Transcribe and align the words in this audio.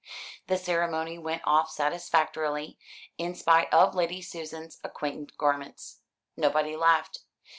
The 0.47 0.57
ceremony 0.57 1.19
went 1.19 1.43
off 1.45 1.69
satisfactorily, 1.69 2.75
in 3.19 3.35
spite 3.35 3.71
of 3.71 3.93
Lady 3.93 4.19
Susan's 4.19 4.79
antiquated 4.83 5.37
garments. 5.37 5.99
Nobody 6.35 6.75
laughed. 6.75 7.19